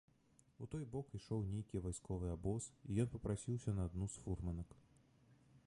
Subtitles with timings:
[0.65, 4.69] У той бок ішоў нейкі вайсковы абоз, і ён папрасіўся на адну з фурманак.